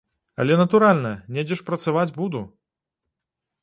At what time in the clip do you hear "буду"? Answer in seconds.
2.19-2.45